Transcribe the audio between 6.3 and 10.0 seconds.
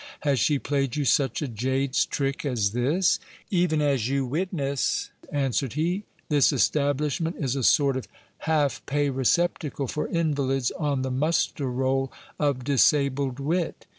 establishment is a sort of half pay receptacle